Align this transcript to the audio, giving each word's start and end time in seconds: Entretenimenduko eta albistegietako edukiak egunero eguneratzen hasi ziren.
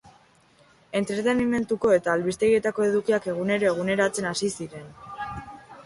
Entretenimenduko 0.99 1.93
eta 1.99 2.15
albistegietako 2.15 2.89
edukiak 2.89 3.31
egunero 3.35 3.71
eguneratzen 3.75 4.33
hasi 4.35 4.55
ziren. 4.57 4.93